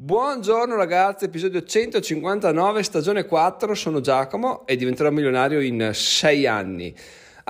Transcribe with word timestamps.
Buongiorno 0.00 0.76
ragazzi, 0.76 1.24
episodio 1.24 1.64
159, 1.64 2.84
stagione 2.84 3.26
4, 3.26 3.74
sono 3.74 4.00
Giacomo 4.00 4.64
e 4.64 4.76
diventerò 4.76 5.10
milionario 5.10 5.60
in 5.60 5.90
6 5.92 6.46
anni. 6.46 6.94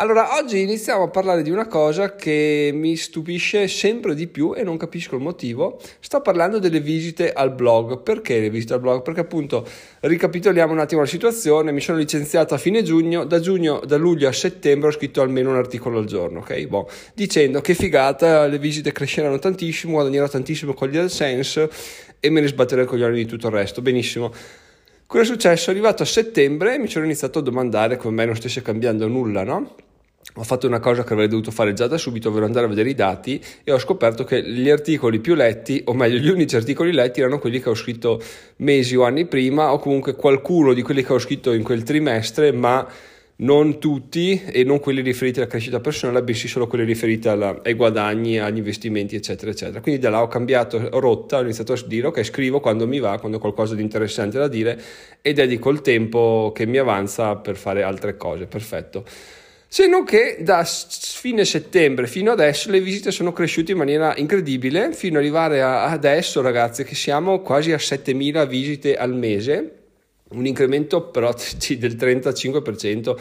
Allora, 0.01 0.37
oggi 0.37 0.61
iniziamo 0.61 1.03
a 1.03 1.09
parlare 1.09 1.43
di 1.43 1.51
una 1.51 1.67
cosa 1.67 2.15
che 2.15 2.71
mi 2.73 2.95
stupisce 2.95 3.67
sempre 3.67 4.15
di 4.15 4.29
più 4.29 4.55
e 4.55 4.63
non 4.63 4.77
capisco 4.77 5.17
il 5.17 5.23
motivo. 5.23 5.81
Sto 5.99 6.21
parlando 6.21 6.61
delle 6.61 6.79
visite 6.79 7.33
al 7.33 7.53
blog. 7.53 8.03
Perché 8.03 8.39
le 8.39 8.49
visite 8.49 8.75
al 8.75 8.81
blog? 8.81 9.03
Perché 9.03 9.19
appunto, 9.23 9.67
ricapitoliamo 10.03 10.73
un 10.73 10.79
attimo 10.79 11.01
la 11.01 11.09
situazione, 11.09 11.73
mi 11.73 11.81
sono 11.81 11.99
licenziato 11.99 12.55
a 12.55 12.59
fine 12.59 12.85
giugno, 12.85 13.25
da 13.25 13.41
giugno, 13.41 13.81
da 13.85 13.97
luglio 13.97 14.29
a 14.29 14.33
settembre 14.33 14.91
ho 14.91 14.93
scritto 14.93 15.21
almeno 15.21 15.51
un 15.51 15.57
articolo 15.57 15.99
al 15.99 16.05
giorno, 16.05 16.39
ok? 16.39 16.67
Bon, 16.69 16.85
dicendo 17.13 17.61
che 17.61 17.75
figata, 17.75 18.47
le 18.47 18.61
visite 18.61 18.93
cresceranno 18.93 19.41
tantissimo, 19.41 19.95
guadagnerò 19.95 20.29
tantissimo 20.29 20.75
con 20.75 20.91
gli 20.91 20.97
AdSense 20.97 21.69
e 22.21 22.31
me 22.31 22.41
ne 22.41 22.47
sbatterò 22.47 22.83
i 22.83 22.87
coglioni 22.87 23.17
di 23.17 23.27
tutto 23.27 23.49
il 23.49 23.53
resto. 23.53 23.83
Benissimo. 23.83 24.33
Cosa 25.07 25.23
è 25.25 25.27
successo? 25.27 25.71
Arrivato 25.71 26.05
a 26.05 26.07
settembre 26.07 26.79
mi 26.79 26.87
sono 26.87 27.05
iniziato 27.05 27.41
a 27.41 27.43
domandare 27.43 27.97
come 27.97 28.15
mai 28.15 28.27
non 28.27 28.37
stesse 28.37 28.63
cambiando 28.63 29.09
nulla, 29.09 29.43
no? 29.43 29.87
Ho 30.35 30.43
fatto 30.45 30.67
una 30.67 30.79
cosa 30.79 31.05
che 31.05 31.13
avrei 31.15 31.27
dovuto 31.27 31.51
fare 31.51 31.73
già 31.73 31.87
da 31.87 31.99
subito, 31.99 32.29
ovvero 32.29 32.45
andare 32.45 32.67
a 32.67 32.69
vedere 32.69 32.91
i 32.91 32.95
dati 32.95 33.43
e 33.65 33.73
ho 33.73 33.79
scoperto 33.79 34.25
che 34.25 34.43
gli 34.43 34.71
articoli 34.71 35.19
più 35.19 35.35
letti, 35.35 35.83
o 35.87 35.95
meglio 35.95 36.19
gli 36.19 36.29
unici 36.29 36.55
articoli 36.55 36.93
letti 36.93 37.21
erano 37.21 37.39
quelli 37.39 37.61
che 37.61 37.71
ho 37.71 37.75
scritto 37.75 38.23
mesi 38.57 38.95
o 38.95 39.05
anni 39.05 39.27
prima 39.27 39.73
o 39.73 39.79
comunque 39.79 40.15
qualcuno 40.15 40.75
di 40.75 40.83
quelli 40.83 41.03
che 41.03 41.13
ho 41.13 41.19
scritto 41.19 41.53
in 41.53 41.63
quel 41.63 41.83
trimestre, 41.83 42.53
ma 42.53 42.87
non 43.41 43.79
tutti 43.79 44.43
e 44.45 44.65
non 44.65 44.81
quelli 44.81 45.01
riferiti 45.01 45.39
alla 45.39 45.49
crescita 45.49 45.81
personale, 45.81 46.23
bensì 46.23 46.49
solo 46.49 46.67
quelli 46.67 46.85
riferiti 46.85 47.29
alla, 47.29 47.61
ai 47.63 47.75
guadagni, 47.75 48.39
agli 48.39 48.59
investimenti, 48.59 49.17
eccetera, 49.17 49.51
eccetera. 49.51 49.81
Quindi 49.81 50.01
da 50.01 50.11
là 50.11 50.23
ho 50.23 50.29
cambiato 50.29 50.89
rotta, 50.99 51.39
ho 51.39 51.43
iniziato 51.43 51.73
a 51.73 51.83
dire 51.87 52.09
ok, 52.09 52.23
scrivo 52.23 52.61
quando 52.61 52.87
mi 52.87 52.99
va, 52.99 53.19
quando 53.19 53.39
ho 53.39 53.41
qualcosa 53.41 53.75
di 53.75 53.83
interessante 53.83 54.39
da 54.39 54.49
dire 54.49 54.81
e 55.21 55.33
dedico 55.33 55.71
il 55.71 55.81
tempo 55.81 56.53
che 56.55 56.67
mi 56.67 56.79
avanza 56.79 57.37
per 57.37 57.57
fare 57.57 57.83
altre 57.83 58.17
cose. 58.17 58.47
Perfetto. 58.47 59.05
Se 59.71 59.87
non 59.87 60.05
che 60.05 60.39
da 60.41 60.65
fine 60.65 61.45
settembre 61.45 62.07
fino 62.07 62.33
adesso 62.33 62.71
le 62.71 62.81
visite 62.81 63.11
sono 63.11 63.35
cresciute 63.35 63.73
in 63.73 63.79
maniera 63.79 64.17
incredibile, 64.17 64.95
fino 64.95 65.19
ad 65.19 65.25
arrivare 65.25 65.61
a 65.61 65.91
adesso, 65.91 66.41
ragazzi, 66.41 66.85
che 66.85 66.95
siamo 66.95 67.41
quasi 67.43 67.73
a 67.73 67.79
7000 67.79 68.47
visite 68.47 68.97
al 68.97 69.15
mese, 69.15 69.73
un 70.31 70.47
incremento 70.47 71.11
però 71.11 71.35
del 71.77 71.97
35% 71.97 73.17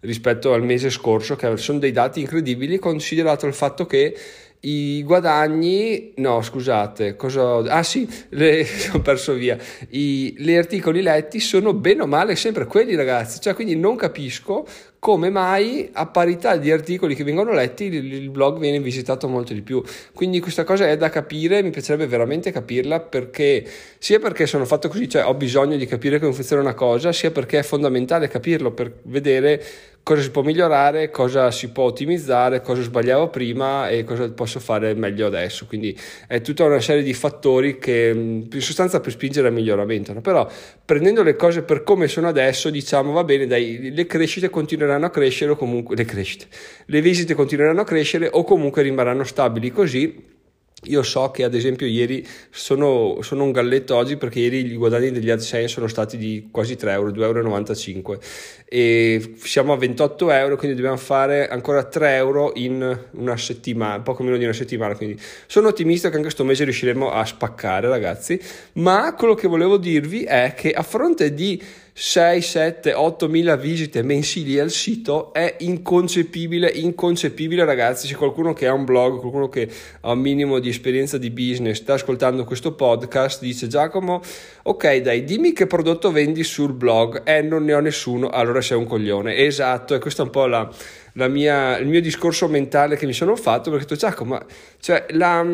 rispetto 0.00 0.52
al 0.52 0.62
mese 0.62 0.88
scorso, 0.88 1.34
che 1.34 1.56
sono 1.56 1.80
dei 1.80 1.90
dati 1.90 2.20
incredibili, 2.20 2.78
considerato 2.78 3.46
il 3.46 3.54
fatto 3.54 3.84
che 3.84 4.16
i 4.60 5.02
guadagni, 5.04 6.12
no 6.16 6.42
scusate, 6.42 7.14
cosa 7.14 7.44
ho, 7.44 7.58
ah 7.60 7.82
sì, 7.82 8.08
le, 8.30 8.66
ho 8.92 9.00
perso 9.00 9.34
via, 9.34 9.56
I, 9.90 10.34
gli 10.36 10.54
articoli 10.54 11.00
letti 11.00 11.38
sono 11.38 11.74
bene 11.74 12.02
o 12.02 12.06
male 12.06 12.34
sempre 12.34 12.66
quelli 12.66 12.94
ragazzi, 12.96 13.40
cioè 13.40 13.54
quindi 13.54 13.76
non 13.76 13.94
capisco 13.94 14.66
come 14.98 15.30
mai 15.30 15.88
a 15.92 16.06
parità 16.06 16.56
di 16.56 16.70
articoli 16.70 17.14
che 17.14 17.22
vengono 17.22 17.52
letti 17.52 17.84
il, 17.84 18.30
blog 18.30 18.58
viene 18.58 18.80
visitato 18.80 19.28
molto 19.28 19.52
di 19.52 19.62
più. 19.62 19.82
Quindi 20.12 20.40
questa 20.40 20.64
cosa 20.64 20.88
è 20.88 20.96
da 20.96 21.08
capire, 21.08 21.62
mi 21.62 21.70
piacerebbe 21.70 22.06
veramente 22.06 22.50
capirla 22.50 23.00
perché 23.00 23.64
sia 23.98 24.18
perché 24.18 24.46
sono 24.46 24.64
fatto 24.64 24.88
così, 24.88 25.08
cioè 25.08 25.24
ho 25.24 25.34
bisogno 25.34 25.76
di 25.76 25.86
capire 25.86 26.18
come 26.18 26.32
funziona 26.32 26.62
una 26.62 26.74
cosa, 26.74 27.12
sia 27.12 27.30
perché 27.30 27.60
è 27.60 27.62
fondamentale 27.62 28.28
capirlo 28.28 28.72
per 28.72 28.92
vedere 29.04 29.62
cosa 30.08 30.22
si 30.22 30.30
può 30.30 30.40
migliorare, 30.40 31.10
cosa 31.10 31.50
si 31.50 31.68
può 31.68 31.84
ottimizzare, 31.84 32.62
cosa 32.62 32.80
sbagliavo 32.80 33.28
prima 33.28 33.90
e 33.90 34.04
cosa 34.04 34.26
posso 34.30 34.58
fare 34.58 34.94
meglio 34.94 35.26
adesso. 35.26 35.66
Quindi 35.66 35.94
è 36.26 36.40
tutta 36.40 36.64
una 36.64 36.80
serie 36.80 37.02
di 37.02 37.12
fattori 37.12 37.78
che 37.78 38.10
in 38.14 38.60
sostanza 38.62 39.00
per 39.00 39.12
spingere 39.12 39.48
al 39.48 39.52
miglioramento. 39.52 40.14
No? 40.14 40.22
Però 40.22 40.48
prendendo 40.82 41.22
le 41.22 41.36
cose 41.36 41.60
per 41.60 41.82
come 41.82 42.08
sono 42.08 42.26
adesso, 42.26 42.70
diciamo 42.70 43.12
va 43.12 43.22
bene, 43.22 43.46
dai, 43.46 43.92
le 43.92 44.06
crescite 44.06 44.48
continueranno 44.48 44.87
a 44.90 45.10
crescere 45.10 45.52
o 45.52 45.56
comunque 45.56 45.96
le 45.96 46.04
crescite, 46.04 46.46
le 46.86 47.00
visite 47.00 47.34
continueranno 47.34 47.80
a 47.80 47.84
crescere 47.84 48.28
o 48.32 48.44
comunque 48.44 48.82
rimarranno 48.82 49.24
stabili. 49.24 49.70
Così 49.70 50.36
io 50.84 51.02
so 51.02 51.32
che 51.32 51.42
ad 51.42 51.54
esempio 51.54 51.88
ieri 51.88 52.24
sono, 52.50 53.18
sono, 53.22 53.42
un 53.42 53.50
galletto 53.50 53.96
oggi 53.96 54.16
perché 54.16 54.38
ieri 54.38 54.64
i 54.64 54.76
guadagni 54.76 55.10
degli 55.10 55.28
AdSense 55.28 55.66
sono 55.66 55.88
stati 55.88 56.16
di 56.16 56.50
quasi 56.52 56.76
3 56.76 56.92
euro, 56.92 57.10
2,95 57.10 57.96
euro 57.96 58.20
e 58.64 59.34
siamo 59.38 59.72
a 59.72 59.76
28 59.76 60.30
euro 60.30 60.56
quindi 60.56 60.76
dobbiamo 60.76 60.96
fare 60.96 61.48
ancora 61.48 61.82
3 61.82 62.14
euro 62.14 62.52
in 62.54 63.06
una 63.10 63.36
settimana, 63.36 64.00
poco 64.02 64.22
meno 64.22 64.36
di 64.36 64.44
una 64.44 64.52
settimana 64.52 64.94
quindi. 64.94 65.20
Sono 65.48 65.66
ottimista 65.66 66.10
che 66.10 66.14
anche 66.14 66.28
questo 66.28 66.44
mese 66.44 66.62
riusciremo 66.62 67.10
a 67.10 67.24
spaccare 67.24 67.88
ragazzi 67.88 68.40
ma 68.74 69.14
quello 69.14 69.34
che 69.34 69.48
volevo 69.48 69.78
dirvi 69.78 70.22
è 70.22 70.54
che 70.56 70.70
a 70.70 70.82
fronte 70.84 71.34
di 71.34 71.60
6, 72.00 72.42
7, 72.42 72.92
8 72.92 73.28
mila 73.28 73.56
visite 73.56 74.02
mensili 74.02 74.56
al 74.60 74.70
sito 74.70 75.32
è 75.32 75.56
inconcepibile, 75.58 76.68
inconcepibile 76.68 77.64
ragazzi, 77.64 78.06
se 78.06 78.14
qualcuno 78.14 78.52
che 78.52 78.68
ha 78.68 78.72
un 78.72 78.84
blog, 78.84 79.18
qualcuno 79.18 79.48
che 79.48 79.68
ha 80.02 80.12
un 80.12 80.20
minimo 80.20 80.60
di 80.60 80.68
esperienza 80.68 81.18
di 81.18 81.30
business 81.30 81.78
sta 81.78 81.94
ascoltando 81.94 82.44
questo 82.44 82.76
podcast, 82.76 83.40
dice 83.40 83.66
Giacomo, 83.66 84.20
ok 84.62 84.98
dai, 84.98 85.24
dimmi 85.24 85.52
che 85.52 85.66
prodotto 85.66 86.12
vendi 86.12 86.44
sul 86.44 86.72
blog, 86.72 87.22
eh 87.24 87.42
non 87.42 87.64
ne 87.64 87.74
ho 87.74 87.80
nessuno, 87.80 88.28
allora 88.28 88.60
sei 88.60 88.78
un 88.78 88.86
coglione, 88.86 89.34
esatto, 89.34 89.96
e 89.96 89.98
questo 89.98 90.22
è 90.22 90.24
un 90.24 90.30
po' 90.30 90.46
la, 90.46 90.72
la 91.14 91.26
mia, 91.26 91.78
il 91.78 91.88
mio 91.88 92.00
discorso 92.00 92.46
mentale 92.46 92.96
che 92.96 93.06
mi 93.06 93.12
sono 93.12 93.34
fatto, 93.34 93.70
perché 93.70 93.86
ho 93.86 93.88
detto 93.88 93.96
Giacomo, 93.96 94.34
ma 94.34 94.46
cioè 94.78 95.04
la 95.08 95.44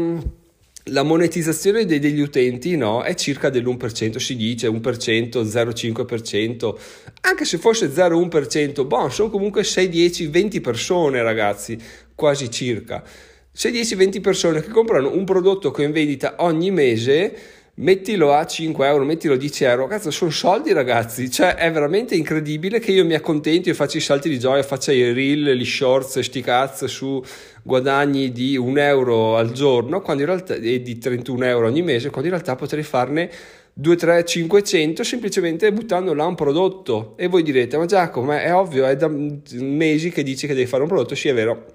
la 0.89 1.03
monetizzazione 1.03 1.87
dei, 1.87 1.99
degli 1.99 2.21
utenti 2.21 2.77
no, 2.77 3.03
è 3.03 3.15
circa 3.15 3.49
dell'1%, 3.49 4.17
si 4.17 4.37
dice 4.37 4.69
1%, 4.69 4.81
0,5%, 4.81 6.75
anche 7.22 7.45
se 7.45 7.59
fosse 7.59 7.89
0,1%, 7.89 8.87
boh, 8.87 9.09
sono 9.09 9.31
comunque 9.31 9.65
6, 9.65 9.89
10, 9.89 10.27
20 10.27 10.61
persone 10.61 11.23
ragazzi, 11.23 11.78
quasi 12.15 12.50
circa. 12.50 13.03
6, 13.50 13.71
10, 13.71 13.94
20 13.94 14.21
persone 14.21 14.61
che 14.61 14.69
comprano 14.69 15.15
un 15.15 15.25
prodotto 15.25 15.71
che 15.71 15.84
è 15.84 15.87
in 15.87 15.93
vendita 15.93 16.34
ogni 16.39 16.71
mese 16.71 17.34
mettilo 17.77 18.33
a 18.33 18.47
5 18.47 18.87
euro, 18.87 19.05
mettilo 19.05 19.35
a 19.35 19.37
10 19.37 19.65
euro, 19.65 19.87
cazzo 19.87 20.11
sono 20.11 20.31
soldi 20.31 20.73
ragazzi, 20.73 21.31
cioè 21.31 21.55
è 21.57 21.73
veramente 21.73 22.15
incredibile 22.15 22.79
che 22.79 22.93
io 22.93 23.05
mi 23.05 23.15
accontenti 23.15 23.71
e 23.71 23.75
faccia 23.75 23.99
i 23.99 24.01
salti 24.01 24.29
di 24.29 24.39
gioia, 24.39 24.62
faccia 24.62 24.93
i 24.93 25.12
reel, 25.12 25.55
gli 25.55 25.65
shorts, 25.65 26.21
sti 26.21 26.41
cazzo 26.41 26.87
su 26.87 27.23
guadagni 27.62 28.31
di 28.31 28.57
1 28.57 28.81
euro 28.81 29.37
al 29.37 29.51
giorno 29.53 30.03
quando 30.03 30.23
in 30.23 30.29
realtà, 30.29 30.55
e 30.55 30.83
di 30.83 30.99
31 30.99 31.45
euro 31.47 31.67
ogni 31.67 31.83
mese, 31.83 32.11
quando 32.11 32.29
in 32.29 32.35
realtà 32.35 32.55
potrei 32.55 32.85
farne 32.85 33.31
2, 33.77 33.97
3, 33.97 34.25
500 34.25 35.03
semplicemente 35.03 35.73
buttando 35.73 36.15
là 36.15 36.27
un 36.27 36.37
prodotto. 36.37 37.15
E 37.17 37.27
voi 37.27 37.43
direte 37.43 37.77
ma 37.77 37.87
Giacomo 37.87 38.33
è 38.33 38.55
ovvio 38.55 38.87
è 38.87 38.95
da 38.95 39.09
mesi 39.09 40.11
che 40.11 40.23
dici 40.23 40.47
che 40.47 40.55
devi 40.55 40.67
fare 40.67 40.83
un 40.83 40.89
prodotto, 40.89 41.17
sì 41.17 41.29
è 41.29 41.35
vero. 41.35 41.73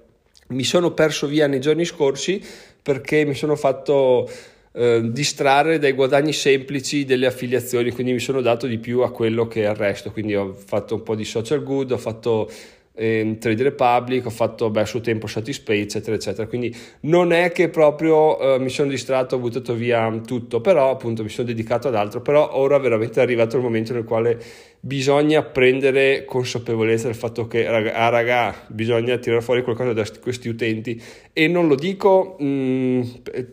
Mi 0.50 0.64
sono 0.64 0.94
perso 0.94 1.28
via 1.28 1.46
nei 1.46 1.60
giorni 1.60 1.84
scorsi 1.84 2.42
perché 2.82 3.26
mi 3.26 3.36
sono 3.36 3.56
fatto 3.56 4.30
eh, 4.80 5.02
distrarre 5.12 5.78
dai 5.78 5.92
guadagni 5.92 6.32
semplici 6.32 7.04
delle 7.04 7.26
affiliazioni, 7.26 7.92
quindi 7.92 8.14
mi 8.14 8.20
sono 8.20 8.40
dato 8.40 8.66
di 8.66 8.78
più 8.78 9.02
a 9.02 9.12
quello 9.12 9.46
che 9.46 9.66
al 9.66 9.76
resto, 9.76 10.10
quindi 10.10 10.36
ho 10.36 10.54
fatto 10.54 10.96
un 10.96 11.04
po' 11.04 11.16
di 11.16 11.26
social 11.26 11.62
good, 11.64 11.92
ho 11.92 11.98
fatto 11.98 12.50
eh, 12.94 13.38
Trade 13.40 13.64
Republic, 13.64 14.26
ho 14.26 14.30
fatto 14.30 14.70
beh, 14.70 14.82
a 14.82 15.00
tempo 15.02 15.28
Satisfy, 15.28 15.80
eccetera, 15.80 16.16
eccetera. 16.16 16.48
Quindi 16.48 16.76
non 17.02 17.32
è 17.32 17.52
che 17.52 17.70
proprio 17.70 18.40
eh, 18.40 18.60
mi 18.60 18.70
sono 18.70 18.90
distratto, 18.90 19.36
ho 19.36 19.40
buttato 19.40 19.74
via 19.74 20.10
tutto, 20.26 20.60
però 20.62 20.90
appunto 20.92 21.24
mi 21.24 21.30
sono 21.30 21.48
dedicato 21.48 21.88
ad 21.88 21.96
altro. 21.96 22.22
Però 22.22 22.58
ora 22.58 22.78
veramente 22.78 23.20
è 23.20 23.24
arrivato 23.24 23.56
il 23.56 23.64
momento 23.64 23.94
nel 23.94 24.04
quale 24.04 24.38
bisogna 24.82 25.44
prendere 25.44 26.26
consapevolezza 26.26 27.08
del 27.08 27.16
fatto 27.16 27.48
che, 27.48 27.70
raga, 27.70 27.94
ah, 27.94 28.10
raga 28.10 28.56
bisogna 28.68 29.18
tirare 29.18 29.42
fuori 29.42 29.64
qualcosa 29.64 29.94
da 29.94 30.06
questi 30.22 30.50
utenti. 30.50 31.02
E 31.32 31.48
non 31.48 31.68
lo 31.68 31.76
dico 31.76 32.36
mh, 32.38 32.46
mm, 32.46 33.02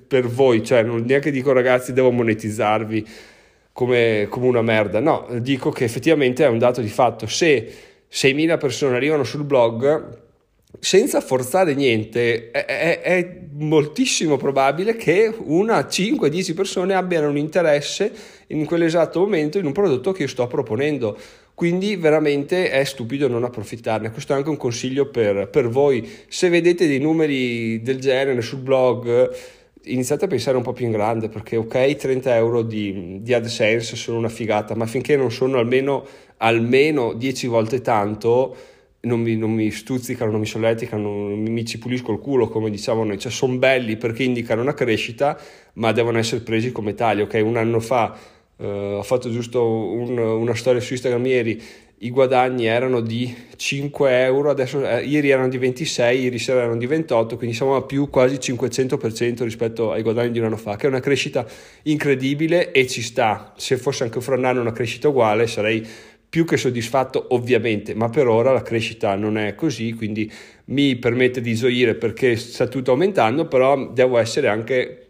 per 0.09 0.27
voi, 0.27 0.65
cioè 0.65 0.83
non 0.83 1.05
neanche 1.07 1.31
dico 1.31 1.53
ragazzi 1.53 1.93
devo 1.93 2.11
monetizzarvi 2.11 3.07
come, 3.73 4.27
come 4.31 4.47
una 4.47 4.63
merda, 4.63 5.01
no, 5.01 5.27
dico 5.39 5.71
che 5.71 5.85
effettivamente 5.85 6.45
è 6.45 6.49
un 6.49 6.59
dato 6.59 6.81
di 6.81 6.89
fatto. 6.89 7.27
Se 7.27 7.96
6.000 8.13 8.59
persone 8.59 8.97
arrivano 8.97 9.25
sul 9.25 9.45
blog, 9.45 10.25
senza 10.79 11.21
forzare 11.21 11.75
niente, 11.75 12.51
è, 12.51 12.65
è, 12.65 13.01
è 13.01 13.41
moltissimo 13.53 14.37
probabile 14.37 14.97
che 14.97 15.33
una, 15.37 15.81
5-10 15.81 16.55
persone 16.55 16.95
abbiano 16.95 17.29
un 17.29 17.37
interesse 17.37 18.13
in 18.49 18.65
quell'esatto 18.67 19.21
momento 19.21 19.59
in 19.59 19.67
un 19.67 19.73
prodotto 19.73 20.13
che 20.13 20.23
io 20.23 20.29
sto 20.29 20.47
proponendo. 20.47 21.19
Quindi 21.55 21.97
veramente 21.97 22.69
è 22.71 22.85
stupido 22.85 23.29
non 23.29 23.43
approfittarne. 23.43 24.11
Questo 24.11 24.35
è 24.35 24.37
anche 24.37 24.51
un 24.51 24.59
consiglio 24.59 25.09
per, 25.09 25.49
per 25.49 25.69
voi. 25.71 26.07
Se 26.29 26.51
vedete 26.51 26.87
dei 26.87 26.99
numeri 26.99 27.81
del 27.81 27.99
genere 27.99 28.43
sul 28.43 28.59
blog, 28.59 29.35
iniziate 29.87 30.25
a 30.25 30.29
pensare 30.29 30.57
un 30.57 30.63
po' 30.63 30.73
più 30.73 30.87
in 30.87 30.93
grande 30.93 31.29
perché 31.29 31.57
ok 31.57 31.97
30 31.97 32.35
euro 32.37 32.63
di, 32.63 33.19
di 33.23 33.35
AdSense 33.35 33.97
sono 33.97 34.19
una 34.19 34.29
figata 34.29 34.75
ma 34.75 34.87
finché 34.87 35.17
non 35.17 35.31
sono 35.31 35.59
almeno, 35.59 36.07
almeno 36.39 37.13
10 37.13 37.47
volte 37.47 37.81
tanto 37.81 38.57
non 39.01 39.21
mi, 39.21 39.37
non 39.37 39.53
mi, 39.53 39.71
stuzzicano, 39.71 40.33
non 40.33 40.41
mi 40.41 40.47
solleticano, 40.47 41.03
non 41.03 41.39
mi, 41.39 41.51
mi 41.51 41.65
ci 41.65 41.79
pulisco 41.79 42.13
il 42.13 42.19
culo, 42.19 42.49
come 42.49 42.71
diciamo 42.71 43.05
noi, 43.05 43.19
cioè 43.19 43.31
sono 43.31 43.57
belli 43.57 43.97
perché 43.97 44.25
indicano 44.25 44.63
una 44.63 44.75
crescita, 44.75 45.39
ma 45.75 45.93
devono 45.93 46.19
essere 46.19 46.43
presi 46.43 46.73
come 46.73 46.95
tali, 46.95 47.23
ok? 47.23 47.41
Un 47.45 47.57
anno 47.57 47.79
fa 47.79 48.19
eh, 48.59 48.67
ho 48.67 49.03
fatto 49.03 49.31
giusto 49.31 49.65
un, 49.65 50.19
una 50.19 50.55
storia 50.55 50.81
su 50.81 50.93
Instagram 50.93 51.27
ieri, 51.27 51.63
i 52.01 52.11
guadagni 52.11 52.67
erano 52.67 53.01
di 53.01 53.35
5 53.57 54.23
euro, 54.23 54.51
adesso 54.51 54.87
eh, 54.87 55.03
ieri 55.05 55.31
erano 55.31 55.49
di 55.49 55.57
26, 55.57 56.21
ieri 56.21 56.39
sera 56.39 56.61
erano 56.61 56.77
di 56.77 56.87
28, 56.87 57.37
quindi 57.39 57.57
siamo 57.57 57.75
a 57.75 57.83
più 57.83 58.11
quasi 58.11 58.37
500% 58.37 59.43
rispetto 59.45 59.93
ai 59.93 60.03
guadagni 60.03 60.33
di 60.33 60.39
un 60.39 60.45
anno 60.45 60.59
fa, 60.59 60.77
che 60.77 60.87
è 60.87 60.91
una 60.91 61.01
crescita 61.01 61.47
incredibile 61.85 62.71
e 62.73 62.87
ci 62.87 63.01
sta. 63.01 63.55
Se 63.57 63.79
fosse 63.79 64.05
anche 64.05 64.21
fra 64.21 64.37
un 64.37 64.45
anno 64.45 64.61
una 64.61 64.73
crescita 64.73 65.09
uguale 65.09 65.47
sarei 65.47 65.87
più 66.29 66.45
che 66.45 66.59
soddisfatto 66.59 67.29
ovviamente, 67.31 67.95
ma 67.95 68.11
per 68.11 68.29
ora 68.29 68.53
la 68.53 68.63
crescita 68.63 69.15
non 69.15 69.39
è 69.39 69.55
così, 69.55 69.95
quindi 69.95 70.31
mi 70.67 70.97
permette 70.97 71.41
di 71.41 71.55
gioire 71.55 71.95
perché 71.95 72.37
sta 72.37 72.67
tutto 72.67 72.91
aumentando, 72.91 73.47
però 73.47 73.91
devo 73.91 74.19
essere 74.19 74.49
anche 74.49 75.06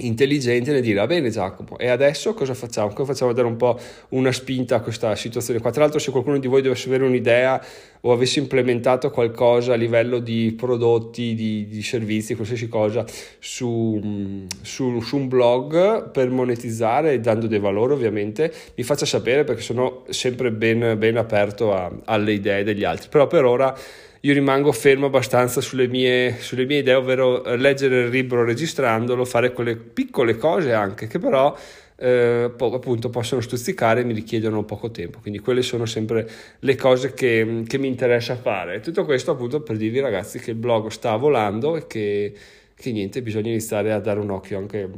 intelligente 0.00 0.72
nel 0.72 0.82
dire 0.82 1.00
va 1.00 1.06
bene 1.06 1.30
Giacomo 1.30 1.78
e 1.78 1.88
adesso 1.88 2.34
cosa 2.34 2.54
facciamo? 2.54 2.92
Come 2.92 3.08
facciamo 3.08 3.30
a 3.30 3.34
dare 3.34 3.46
un 3.46 3.56
po' 3.56 3.78
una 4.10 4.32
spinta 4.32 4.76
a 4.76 4.80
questa 4.80 5.14
situazione 5.16 5.60
qua? 5.60 5.70
Tra 5.70 5.82
l'altro 5.82 5.98
se 5.98 6.10
qualcuno 6.10 6.38
di 6.38 6.46
voi 6.46 6.62
dovesse 6.62 6.88
avere 6.88 7.04
un'idea 7.04 7.64
o 8.02 8.12
avesse 8.12 8.38
implementato 8.38 9.10
qualcosa 9.10 9.74
a 9.74 9.76
livello 9.76 10.18
di 10.18 10.54
prodotti, 10.56 11.34
di, 11.34 11.66
di 11.68 11.82
servizi, 11.82 12.34
qualsiasi 12.34 12.68
cosa 12.68 13.04
su, 13.38 14.46
su, 14.62 15.00
su, 15.00 15.16
un 15.16 15.28
blog 15.28 16.10
per 16.10 16.30
monetizzare 16.30 17.20
dando 17.20 17.46
dei 17.46 17.58
valori 17.58 17.92
ovviamente 17.92 18.52
mi 18.74 18.84
faccia 18.84 19.04
sapere 19.04 19.44
perché 19.44 19.60
sono 19.60 20.04
sempre 20.08 20.50
ben, 20.50 20.96
ben 20.98 21.16
aperto 21.16 21.74
a, 21.74 21.90
alle 22.04 22.32
idee 22.32 22.64
degli 22.64 22.84
altri 22.84 23.08
però 23.10 23.26
per 23.26 23.44
ora 23.44 23.76
io 24.20 24.32
rimango 24.34 24.70
fermo 24.72 25.06
abbastanza 25.06 25.60
sulle 25.60 25.88
mie, 25.88 26.36
sulle 26.40 26.66
mie 26.66 26.78
idee, 26.78 26.94
ovvero 26.94 27.42
leggere 27.56 28.02
il 28.02 28.10
libro 28.10 28.44
registrandolo, 28.44 29.24
fare 29.24 29.52
quelle 29.52 29.76
piccole 29.76 30.36
cose 30.36 30.74
anche 30.74 31.06
che 31.06 31.18
però 31.18 31.56
eh, 31.96 32.50
po- 32.54 32.74
appunto 32.74 33.08
possono 33.08 33.40
stuzzicare 33.40 34.00
e 34.00 34.04
mi 34.04 34.12
richiedono 34.12 34.64
poco 34.64 34.90
tempo. 34.90 35.20
Quindi 35.20 35.38
quelle 35.38 35.62
sono 35.62 35.86
sempre 35.86 36.28
le 36.58 36.74
cose 36.76 37.14
che, 37.14 37.62
che 37.66 37.78
mi 37.78 37.88
interessa 37.88 38.36
fare. 38.36 38.80
Tutto 38.80 39.04
questo 39.04 39.30
appunto 39.30 39.62
per 39.62 39.76
dirvi 39.76 40.00
ragazzi 40.00 40.38
che 40.38 40.50
il 40.50 40.56
blog 40.56 40.88
sta 40.88 41.16
volando 41.16 41.76
e 41.76 41.86
che, 41.86 42.34
che 42.74 42.92
niente, 42.92 43.22
bisogna 43.22 43.48
iniziare 43.50 43.92
a 43.92 44.00
dare 44.00 44.20
un 44.20 44.30
occhio 44.30 44.58
anche 44.58 44.90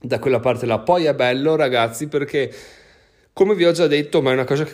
da 0.00 0.18
quella 0.18 0.40
parte 0.40 0.66
là. 0.66 0.78
Poi 0.78 1.04
è 1.04 1.14
bello 1.14 1.56
ragazzi 1.56 2.06
perché 2.08 2.52
come 3.34 3.54
vi 3.54 3.64
ho 3.64 3.72
già 3.72 3.86
detto, 3.86 4.20
ma 4.20 4.30
è 4.30 4.34
una 4.34 4.44
cosa 4.44 4.66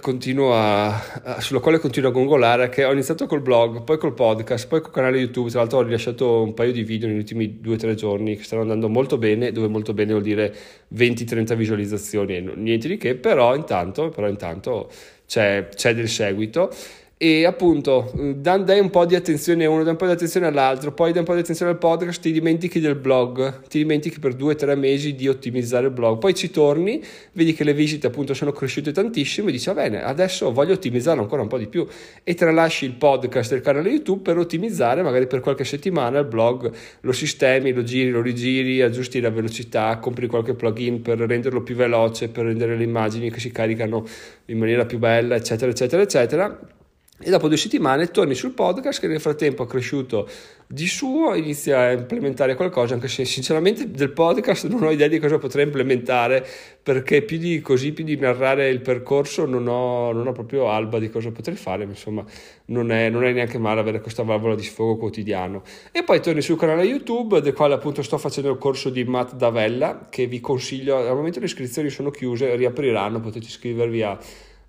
a, 0.52 0.86
a, 1.22 1.40
sulla 1.40 1.60
quale 1.60 1.78
continuo 1.78 2.10
a 2.10 2.12
gongolare, 2.12 2.68
che 2.68 2.84
ho 2.84 2.92
iniziato 2.92 3.26
col 3.26 3.40
blog, 3.40 3.84
poi 3.84 3.98
col 3.98 4.14
podcast, 4.14 4.66
poi 4.66 4.80
col 4.80 4.90
canale 4.90 5.18
YouTube, 5.18 5.48
tra 5.48 5.60
l'altro 5.60 5.78
ho 5.78 5.82
rilasciato 5.82 6.42
un 6.42 6.54
paio 6.54 6.72
di 6.72 6.82
video 6.82 7.06
negli 7.06 7.18
ultimi 7.18 7.60
due 7.60 7.74
o 7.74 7.76
tre 7.78 7.94
giorni 7.94 8.36
che 8.36 8.42
stanno 8.42 8.62
andando 8.62 8.88
molto 8.88 9.16
bene, 9.16 9.52
dove 9.52 9.68
molto 9.68 9.94
bene 9.94 10.10
vuol 10.10 10.24
dire 10.24 10.52
20-30 10.92 11.54
visualizzazioni, 11.54 12.40
niente 12.56 12.88
di 12.88 12.96
che, 12.96 13.14
però 13.14 13.54
intanto, 13.54 14.08
però 14.08 14.28
intanto 14.28 14.90
c'è, 15.24 15.68
c'è 15.72 15.94
del 15.94 16.08
seguito 16.08 16.72
e 17.20 17.44
appunto 17.44 18.12
dai 18.14 18.78
un 18.78 18.90
po' 18.90 19.04
di 19.04 19.16
attenzione 19.16 19.64
a 19.64 19.70
uno, 19.70 19.82
dai 19.82 19.90
un 19.90 19.98
po' 19.98 20.06
di 20.06 20.12
attenzione 20.12 20.46
all'altro, 20.46 20.92
poi 20.92 21.10
dai 21.10 21.18
un 21.18 21.24
po' 21.24 21.34
di 21.34 21.40
attenzione 21.40 21.72
al 21.72 21.78
podcast, 21.78 22.22
ti 22.22 22.30
dimentichi 22.30 22.78
del 22.78 22.94
blog, 22.94 23.62
ti 23.66 23.78
dimentichi 23.78 24.20
per 24.20 24.34
due 24.34 24.52
o 24.52 24.54
tre 24.56 24.76
mesi 24.76 25.16
di 25.16 25.26
ottimizzare 25.26 25.86
il 25.86 25.92
blog, 25.92 26.18
poi 26.18 26.32
ci 26.32 26.52
torni, 26.52 27.02
vedi 27.32 27.54
che 27.54 27.64
le 27.64 27.74
visite 27.74 28.06
appunto 28.06 28.34
sono 28.34 28.52
cresciute 28.52 28.92
tantissimo 28.92 29.48
e 29.48 29.52
dici 29.52 29.66
va 29.66 29.74
bene, 29.74 30.04
adesso 30.04 30.52
voglio 30.52 30.74
ottimizzarlo 30.74 31.20
ancora 31.20 31.42
un 31.42 31.48
po' 31.48 31.58
di 31.58 31.66
più. 31.66 31.84
E 32.22 32.34
tralasci 32.34 32.84
il 32.84 32.92
podcast 32.92 33.50
del 33.50 33.62
canale 33.62 33.90
YouTube 33.90 34.22
per 34.22 34.38
ottimizzare 34.38 35.02
magari 35.02 35.26
per 35.26 35.40
qualche 35.40 35.64
settimana 35.64 36.20
il 36.20 36.26
blog, 36.26 36.70
lo 37.00 37.12
sistemi, 37.12 37.72
lo 37.72 37.82
giri, 37.82 38.10
lo 38.10 38.22
rigiri, 38.22 38.80
aggiusti 38.80 39.18
la 39.18 39.30
velocità, 39.30 39.98
compri 39.98 40.28
qualche 40.28 40.54
plugin 40.54 41.02
per 41.02 41.18
renderlo 41.18 41.64
più 41.64 41.74
veloce, 41.74 42.28
per 42.28 42.44
rendere 42.44 42.76
le 42.76 42.84
immagini 42.84 43.28
che 43.28 43.40
si 43.40 43.50
caricano 43.50 44.06
in 44.46 44.58
maniera 44.58 44.86
più 44.86 44.98
bella, 44.98 45.34
eccetera, 45.34 45.68
eccetera, 45.68 46.02
eccetera 46.02 46.76
e 47.20 47.30
dopo 47.30 47.48
due 47.48 47.56
settimane 47.56 48.10
torni 48.10 48.34
sul 48.34 48.52
podcast 48.52 49.00
che 49.00 49.08
nel 49.08 49.20
frattempo 49.20 49.64
ha 49.64 49.66
cresciuto 49.66 50.28
di 50.70 50.86
suo, 50.86 51.34
inizia 51.34 51.80
a 51.80 51.92
implementare 51.92 52.54
qualcosa, 52.54 52.94
anche 52.94 53.08
se 53.08 53.24
sinceramente 53.24 53.90
del 53.90 54.12
podcast 54.12 54.68
non 54.68 54.84
ho 54.84 54.90
idea 54.90 55.08
di 55.08 55.18
cosa 55.18 55.38
potrei 55.38 55.64
implementare, 55.64 56.46
perché 56.80 57.22
più 57.22 57.38
di 57.38 57.60
così, 57.60 57.92
più 57.92 58.04
di 58.04 58.16
narrare 58.16 58.68
il 58.68 58.80
percorso, 58.80 59.46
non 59.46 59.66
ho, 59.66 60.12
non 60.12 60.26
ho 60.26 60.32
proprio 60.32 60.70
alba 60.70 60.98
di 60.98 61.08
cosa 61.08 61.32
potrei 61.32 61.56
fare, 61.56 61.84
insomma 61.84 62.22
non 62.66 62.92
è, 62.92 63.08
non 63.08 63.24
è, 63.24 63.32
neanche 63.32 63.58
male 63.58 63.80
avere 63.80 64.00
questa 64.00 64.22
valvola 64.22 64.54
di 64.54 64.62
sfogo 64.62 64.96
quotidiano. 64.98 65.62
E 65.90 66.04
poi 66.04 66.20
torni 66.20 66.42
sul 66.42 66.58
canale 66.58 66.84
YouTube, 66.84 67.40
del 67.40 67.54
quale 67.54 67.74
appunto 67.74 68.02
sto 68.02 68.18
facendo 68.18 68.50
il 68.50 68.58
corso 68.58 68.90
di 68.90 69.02
Matt 69.04 69.34
Davella, 69.34 70.06
che 70.08 70.26
vi 70.26 70.38
consiglio, 70.38 70.98
al 70.98 71.16
momento 71.16 71.40
le 71.40 71.46
iscrizioni 71.46 71.88
sono 71.88 72.10
chiuse, 72.10 72.54
riapriranno, 72.54 73.20
potete 73.20 73.46
iscrivervi 73.46 74.02
a, 74.02 74.18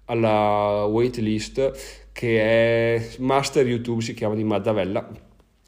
alla 0.06 0.86
waitlist 0.86 2.07
che 2.19 2.42
è 2.42 3.07
Master 3.19 3.66
YouTube, 3.66 4.01
si 4.01 4.13
chiama 4.13 4.36
di 4.36 4.44
Maddavella. 4.44 5.07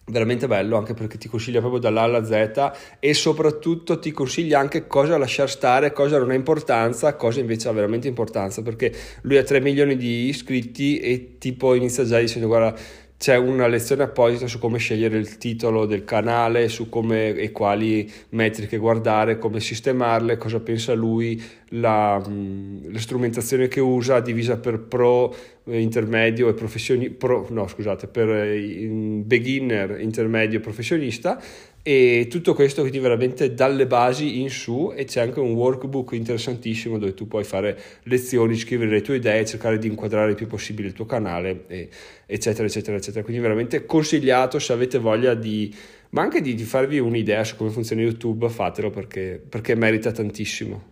Veramente 0.03 0.47
bello 0.47 0.75
anche 0.75 0.93
perché 0.93 1.17
ti 1.17 1.29
consiglia 1.29 1.61
proprio 1.61 1.79
dall'A 1.79 2.01
alla 2.01 2.25
Z 2.25 2.97
e 2.99 3.13
soprattutto 3.13 3.99
ti 3.99 4.11
consiglia 4.11 4.59
anche 4.59 4.85
cosa 4.85 5.17
lasciare 5.17 5.47
stare, 5.47 5.93
cosa 5.93 6.17
non 6.17 6.31
ha 6.31 6.33
importanza, 6.33 7.15
cosa 7.15 7.39
invece 7.39 7.69
ha 7.69 7.71
veramente 7.71 8.09
importanza 8.09 8.61
perché 8.63 8.91
lui 9.21 9.37
ha 9.37 9.43
3 9.43 9.61
milioni 9.61 9.95
di 9.95 10.27
iscritti 10.27 10.99
e 10.99 11.37
tipo 11.37 11.73
inizia 11.73 12.03
già 12.03 12.19
dicendo 12.19 12.47
guarda 12.47 12.77
c'è 13.21 13.37
una 13.37 13.67
lezione 13.67 14.01
apposita 14.01 14.47
su 14.47 14.57
come 14.57 14.79
scegliere 14.79 15.15
il 15.15 15.37
titolo 15.37 15.85
del 15.85 16.03
canale, 16.03 16.69
su 16.69 16.89
come 16.89 17.35
e 17.35 17.51
quali 17.51 18.11
metriche 18.29 18.77
guardare, 18.77 19.37
come 19.37 19.59
sistemarle, 19.59 20.37
cosa 20.37 20.59
pensa 20.59 20.93
lui, 20.93 21.39
la, 21.69 22.19
la 22.19 22.99
strumentazione 22.99 23.67
che 23.67 23.79
usa 23.79 24.21
divisa 24.21 24.57
per 24.57 24.79
pro, 24.79 25.35
eh, 25.65 25.79
intermedio 25.79 26.49
e 26.49 26.55
professionista, 26.55 27.27
no 27.49 27.67
scusate, 27.67 28.07
per 28.07 28.27
eh, 28.27 28.87
beginner, 29.23 29.99
intermedio 29.99 30.57
e 30.57 30.61
professionista 30.61 31.39
e 31.83 32.27
tutto 32.29 32.53
questo 32.53 32.81
quindi 32.81 32.99
veramente 32.99 33.53
dalle 33.53 33.87
basi 33.87 34.39
in 34.39 34.49
su 34.49 34.93
e 34.95 35.05
c'è 35.05 35.21
anche 35.21 35.39
un 35.39 35.53
workbook 35.53 36.11
interessantissimo 36.11 36.99
dove 36.99 37.15
tu 37.15 37.27
puoi 37.27 37.43
fare 37.43 37.79
lezioni, 38.03 38.55
scrivere 38.55 38.91
le 38.91 39.01
tue 39.01 39.15
idee, 39.15 39.45
cercare 39.45 39.79
di 39.79 39.87
inquadrare 39.87 40.29
il 40.29 40.35
più 40.35 40.45
possibile 40.45 40.89
il 40.89 40.93
tuo 40.93 41.05
canale, 41.05 41.63
e, 41.67 41.89
eccetera, 42.27 42.67
eccetera, 42.67 42.97
eccetera. 42.97 43.23
Quindi 43.23 43.41
veramente 43.41 43.85
consigliato 43.85 44.59
se 44.59 44.73
avete 44.73 44.99
voglia 44.99 45.33
di, 45.33 45.73
ma 46.09 46.21
anche 46.21 46.41
di, 46.41 46.53
di 46.53 46.63
farvi 46.63 46.99
un'idea 46.99 47.43
su 47.43 47.55
come 47.55 47.71
funziona 47.71 48.03
YouTube, 48.03 48.47
fatelo 48.49 48.91
perché, 48.91 49.41
perché 49.47 49.73
merita 49.75 50.11
tantissimo. 50.11 50.90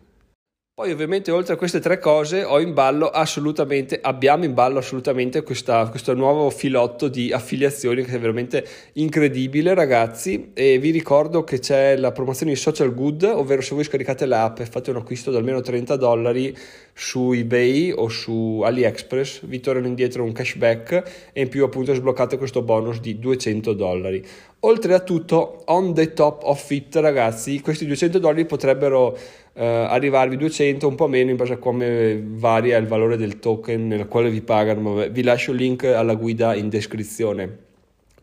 Poi 0.80 0.94
ovviamente 0.94 1.30
oltre 1.30 1.56
a 1.56 1.58
queste 1.58 1.82
tre 1.82 2.00
cose 2.00 2.46
ho 2.46 2.58
in 2.62 2.74
ballo 2.74 3.10
assolutamente, 3.10 4.00
abbiamo 4.02 4.46
in 4.46 4.54
ballo 4.54 4.78
assolutamente 4.78 5.44
questa, 5.44 5.86
questo 5.90 6.14
nuovo 6.14 6.50
filotto 6.50 7.10
di 7.10 7.34
affiliazioni 7.34 8.06
che 8.06 8.16
è 8.16 8.18
veramente 8.18 8.66
incredibile 8.94 9.74
ragazzi 9.74 10.52
e 10.54 10.80
vi 10.80 10.92
ricordo 10.92 11.44
che 11.44 11.60
c'è 11.60 11.98
la 11.98 12.14
promozione 12.14 12.54
di 12.54 12.58
Social 12.58 12.94
Good, 12.94 13.24
ovvero 13.24 13.60
se 13.60 13.76
voi 13.76 13.84
scaricate 13.84 14.26
l'app 14.26 14.60
e 14.60 14.68
fate 14.68 14.92
un 14.92 14.96
acquisto 14.96 15.32
di 15.32 15.36
almeno 15.36 15.60
30 15.60 15.98
dollari 15.98 16.58
su 16.94 17.34
eBay 17.34 17.92
o 17.92 18.08
su 18.08 18.62
AliExpress 18.64 19.46
vi 19.48 19.60
tornano 19.60 19.88
indietro 19.88 20.24
un 20.24 20.32
cashback 20.32 21.32
e 21.34 21.42
in 21.42 21.50
più 21.50 21.66
appunto 21.66 21.94
sbloccate 21.94 22.38
questo 22.38 22.62
bonus 22.62 23.02
di 23.02 23.20
200 23.20 23.74
dollari. 23.74 24.26
Oltre 24.64 24.94
a 24.94 25.00
tutto, 25.00 25.62
on 25.68 25.94
the 25.94 26.12
top 26.14 26.44
of 26.44 26.70
it 26.72 26.94
ragazzi, 26.98 27.62
questi 27.62 27.86
200 27.86 28.20
dollari 28.20 28.46
potrebbero 28.46 29.18
eh, 29.60 29.66
arrivarvi 29.66 30.38
200, 30.38 30.88
un 30.88 30.96
po' 30.96 31.08
meno 31.08 31.32
in 31.32 31.36
base 31.36 31.54
a 31.54 31.58
come 31.58 32.24
varia 32.26 32.78
il 32.78 32.88
valore 32.88 33.18
del 33.18 33.40
token 33.40 33.88
nel 33.88 34.08
quale 34.08 34.30
vi 34.30 34.42
pagano. 34.42 35.06
Vi 35.10 35.22
lascio 35.22 35.52
il 35.52 35.58
link 35.58 35.84
alla 35.84 36.14
guida 36.14 36.56
in 36.56 36.70
descrizione. 36.70 37.58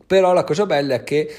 Però 0.07 0.33
la 0.33 0.43
cosa 0.43 0.65
bella 0.65 0.95
è 0.95 1.03
che 1.03 1.29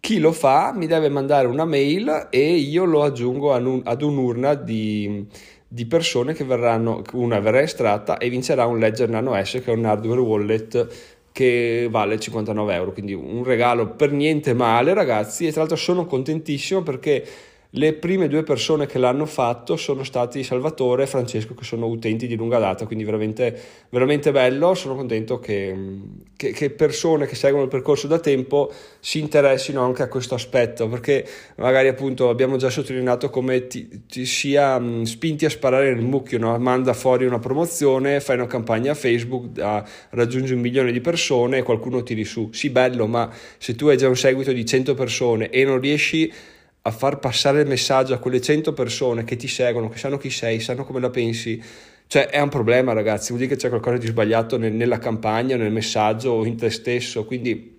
chi 0.00 0.18
lo 0.18 0.32
fa 0.32 0.72
mi 0.74 0.88
deve 0.88 1.08
mandare 1.10 1.46
una 1.46 1.64
mail 1.64 2.26
e 2.30 2.54
io 2.54 2.84
lo 2.84 3.04
aggiungo 3.04 3.52
ad 3.52 4.02
un'urna 4.02 4.54
di, 4.54 5.24
di 5.68 5.86
persone 5.86 6.32
che 6.32 6.42
verranno, 6.42 7.02
una 7.12 7.38
verrà 7.38 7.60
estratta 7.60 8.18
e 8.18 8.28
vincerà 8.30 8.66
un 8.66 8.80
Ledger 8.80 9.10
Nano 9.10 9.40
S 9.44 9.60
che 9.62 9.70
è 9.70 9.74
un 9.74 9.84
hardware 9.84 10.20
wallet 10.20 10.86
che 11.30 11.86
vale 11.88 12.18
59 12.18 12.74
euro 12.74 12.92
quindi 12.92 13.12
un 13.12 13.44
regalo 13.44 13.90
per 13.90 14.10
niente 14.10 14.52
male 14.52 14.94
ragazzi 14.94 15.46
e 15.46 15.50
tra 15.50 15.60
l'altro 15.60 15.76
sono 15.76 16.06
contentissimo 16.06 16.82
perché 16.82 17.24
le 17.74 17.92
prime 17.92 18.26
due 18.26 18.42
persone 18.42 18.86
che 18.86 18.98
l'hanno 18.98 19.26
fatto 19.26 19.76
sono 19.76 20.02
stati 20.02 20.42
Salvatore 20.42 21.04
e 21.04 21.06
Francesco, 21.06 21.54
che 21.54 21.62
sono 21.62 21.86
utenti 21.86 22.26
di 22.26 22.34
lunga 22.34 22.58
data, 22.58 22.84
quindi 22.84 23.04
veramente, 23.04 23.56
veramente 23.90 24.32
bello. 24.32 24.74
Sono 24.74 24.96
contento 24.96 25.38
che, 25.38 25.72
che, 26.36 26.50
che, 26.50 26.70
persone 26.70 27.26
che 27.26 27.36
seguono 27.36 27.64
il 27.64 27.70
percorso 27.70 28.08
da 28.08 28.18
tempo 28.18 28.72
si 28.98 29.20
interessino 29.20 29.84
anche 29.84 30.02
a 30.02 30.08
questo 30.08 30.34
aspetto, 30.34 30.88
perché 30.88 31.24
magari 31.56 31.86
appunto 31.86 32.28
abbiamo 32.28 32.56
già 32.56 32.70
sottolineato 32.70 33.30
come 33.30 33.68
ti, 33.68 34.02
ti 34.08 34.26
sia 34.26 34.76
mh, 34.76 35.04
spinti 35.04 35.44
a 35.44 35.50
sparare 35.50 35.94
nel 35.94 36.04
mucchio, 36.04 36.38
no? 36.38 36.58
manda 36.58 36.92
fuori 36.92 37.24
una 37.24 37.38
promozione, 37.38 38.18
fai 38.20 38.34
una 38.34 38.46
campagna 38.46 38.94
Facebook, 38.94 39.60
a, 39.60 39.84
raggiungi 40.10 40.54
un 40.54 40.60
milione 40.60 40.90
di 40.90 41.00
persone 41.00 41.58
e 41.58 41.62
qualcuno 41.62 42.02
tiri 42.02 42.24
su. 42.24 42.48
Sì, 42.52 42.70
bello, 42.70 43.06
ma 43.06 43.32
se 43.58 43.76
tu 43.76 43.86
hai 43.86 43.96
già 43.96 44.08
un 44.08 44.16
seguito 44.16 44.50
di 44.50 44.66
100 44.66 44.94
persone 44.94 45.50
e 45.50 45.64
non 45.64 45.78
riesci 45.78 46.32
a 46.82 46.90
far 46.90 47.18
passare 47.18 47.60
il 47.60 47.68
messaggio 47.68 48.14
a 48.14 48.18
quelle 48.18 48.40
100 48.40 48.72
persone 48.72 49.24
che 49.24 49.36
ti 49.36 49.48
seguono, 49.48 49.88
che 49.88 49.98
sanno 49.98 50.16
chi 50.16 50.30
sei, 50.30 50.60
sanno 50.60 50.84
come 50.84 51.00
la 51.00 51.10
pensi, 51.10 51.62
cioè 52.06 52.26
è 52.26 52.40
un 52.40 52.48
problema 52.48 52.92
ragazzi, 52.92 53.28
vuol 53.28 53.40
dire 53.40 53.54
che 53.54 53.60
c'è 53.60 53.68
qualcosa 53.68 53.98
di 53.98 54.06
sbagliato 54.06 54.58
nel, 54.58 54.72
nella 54.72 54.98
campagna, 54.98 55.56
nel 55.56 55.70
messaggio 55.70 56.30
o 56.30 56.44
in 56.44 56.56
te 56.56 56.70
stesso, 56.70 57.24
quindi 57.24 57.78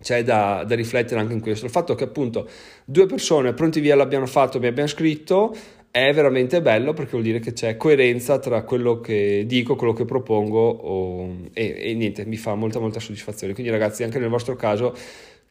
c'è 0.00 0.22
da, 0.22 0.64
da, 0.66 0.74
riflettere 0.74 1.20
anche 1.20 1.32
in 1.32 1.40
questo. 1.40 1.64
Il 1.64 1.70
fatto 1.70 1.94
che 1.94 2.04
appunto 2.04 2.48
due 2.84 3.06
persone 3.06 3.54
pronti 3.54 3.80
via 3.80 3.96
l'abbiano 3.96 4.26
fatto, 4.26 4.58
mi 4.58 4.66
abbiano 4.66 4.88
scritto, 4.88 5.56
è 5.90 6.12
veramente 6.12 6.62
bello 6.62 6.92
perché 6.92 7.12
vuol 7.12 7.22
dire 7.22 7.38
che 7.38 7.52
c'è 7.52 7.76
coerenza 7.76 8.38
tra 8.38 8.62
quello 8.62 9.00
che 9.00 9.44
dico, 9.46 9.76
quello 9.76 9.92
che 9.92 10.04
propongo 10.04 10.58
o, 10.58 11.36
e, 11.52 11.76
e 11.76 11.94
niente, 11.94 12.24
mi 12.24 12.36
fa 12.36 12.54
molta 12.54 12.78
molta 12.78 13.00
soddisfazione. 13.00 13.52
Quindi 13.52 13.70
ragazzi 13.70 14.02
anche 14.02 14.18
nel 14.18 14.28
vostro 14.28 14.56
caso 14.56 14.94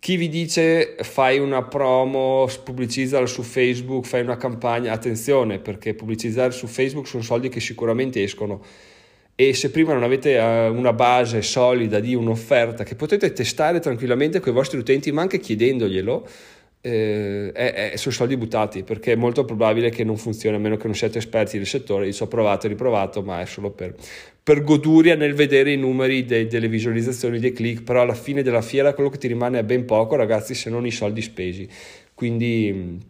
chi 0.01 0.15
vi 0.15 0.29
dice 0.29 0.95
fai 1.01 1.37
una 1.37 1.61
promo, 1.61 2.47
pubblicizzala 2.63 3.27
su 3.27 3.43
Facebook, 3.43 4.07
fai 4.07 4.21
una 4.21 4.35
campagna, 4.35 4.93
attenzione 4.93 5.59
perché 5.59 5.93
pubblicizzare 5.93 6.49
su 6.49 6.65
Facebook 6.65 7.05
sono 7.05 7.21
soldi 7.21 7.49
che 7.49 7.59
sicuramente 7.59 8.23
escono. 8.23 8.63
E 9.35 9.53
se 9.53 9.69
prima 9.69 9.93
non 9.93 10.01
avete 10.01 10.37
eh, 10.37 10.69
una 10.69 10.91
base 10.93 11.43
solida 11.43 11.99
di 11.99 12.15
un'offerta 12.15 12.83
che 12.83 12.95
potete 12.95 13.31
testare 13.31 13.79
tranquillamente 13.79 14.39
con 14.39 14.51
i 14.51 14.55
vostri 14.55 14.79
utenti 14.79 15.11
ma 15.11 15.21
anche 15.21 15.37
chiedendoglielo, 15.37 16.27
eh, 16.81 17.51
è, 17.51 17.93
sono 17.95 18.13
soldi 18.13 18.35
buttati 18.35 18.81
perché 18.83 19.11
è 19.11 19.15
molto 19.15 19.45
probabile 19.45 19.91
che 19.91 20.03
non 20.03 20.17
funzioni 20.17 20.55
a 20.55 20.59
meno 20.59 20.77
che 20.77 20.87
non 20.87 20.95
siate 20.95 21.19
esperti 21.19 21.57
del 21.57 21.67
settore. 21.67 22.07
Io 22.07 22.13
ci 22.13 22.23
ho 22.23 22.27
provato 22.27 22.65
e 22.65 22.69
riprovato, 22.69 23.21
ma 23.21 23.41
è 23.41 23.45
solo 23.45 23.69
per, 23.69 23.95
per 24.41 24.63
goduria 24.63 25.15
nel 25.15 25.35
vedere 25.35 25.71
i 25.71 25.77
numeri 25.77 26.25
de, 26.25 26.47
delle 26.47 26.67
visualizzazioni, 26.67 27.39
dei 27.39 27.53
click. 27.53 27.83
Però 27.83 28.01
alla 28.01 28.15
fine 28.15 28.41
della 28.41 28.61
fiera 28.61 28.93
quello 28.93 29.09
che 29.09 29.19
ti 29.19 29.27
rimane 29.27 29.59
è 29.59 29.63
ben 29.63 29.85
poco, 29.85 30.15
ragazzi, 30.15 30.55
se 30.55 30.69
non 30.69 30.85
i 30.85 30.91
soldi 30.91 31.21
spesi. 31.21 31.67
Quindi. 32.13 33.09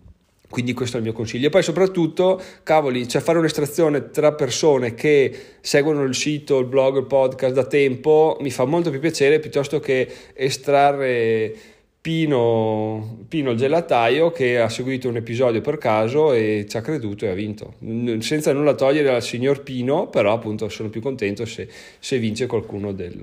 Quindi 0.52 0.74
questo 0.74 0.98
è 0.98 1.00
il 1.00 1.06
mio 1.06 1.14
consiglio. 1.14 1.48
E 1.48 1.50
poi 1.50 1.64
soprattutto, 1.64 2.38
cavoli, 2.64 3.08
cioè 3.08 3.22
fare 3.22 3.38
un'estrazione 3.38 4.10
tra 4.10 4.34
persone 4.34 4.94
che 4.96 5.34
seguono 5.62 6.04
il 6.04 6.14
sito, 6.14 6.60
il 6.60 6.66
blog, 6.66 6.98
il 6.98 7.06
podcast 7.06 7.54
da 7.54 7.64
tempo 7.66 8.38
mi 8.42 8.50
fa 8.50 8.66
molto 8.66 8.90
più 8.90 9.00
piacere 9.00 9.40
piuttosto 9.40 9.80
che 9.80 10.06
estrarre 10.34 11.54
Pino, 12.02 13.26
Pino, 13.28 13.52
il 13.52 13.58
gelataio 13.58 14.32
che 14.32 14.60
ha 14.60 14.70
seguito 14.70 15.08
un 15.08 15.18
episodio 15.18 15.62
per 15.62 15.78
caso 15.78 16.34
e 16.34 16.66
ci 16.68 16.76
ha 16.76 16.82
creduto 16.82 17.26
e 17.26 17.30
ha 17.30 17.36
vinto. 17.36 17.76
Senza 18.22 18.52
nulla 18.54 18.74
togliere 18.74 19.14
al 19.14 19.22
signor 19.22 19.62
Pino, 19.62 20.08
però 20.08 20.34
appunto 20.34 20.68
sono 20.68 20.90
più 20.90 21.00
contento 21.00 21.46
se, 21.46 21.70
se 22.00 22.18
vince 22.18 22.48
qualcuno 22.48 22.92
del, 22.92 23.16